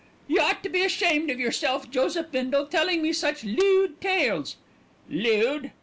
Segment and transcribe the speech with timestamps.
[0.27, 4.55] "Y' ought to be ashamed of yourself, Joseph Bindle, telling me such lewd tales."
[5.07, 5.69] "'Lewd!'